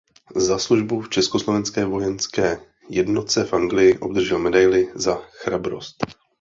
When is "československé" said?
1.13-1.85